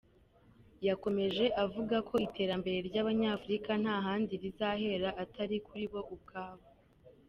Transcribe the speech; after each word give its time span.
Yakomeje 0.87 1.45
avuga 1.63 1.95
ko 2.09 2.15
iterambere 2.27 2.77
ry’Abanyafurika 2.87 3.71
nta 3.81 3.95
handi 4.05 4.33
rizahera 4.43 5.09
atari 5.23 5.55
kuri 5.67 5.85
bo 5.91 6.01
ubwabo. 6.15 6.65